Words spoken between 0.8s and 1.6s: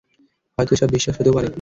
বিশ্বাস হতেও পারে!